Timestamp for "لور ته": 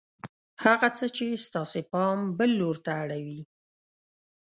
2.59-2.91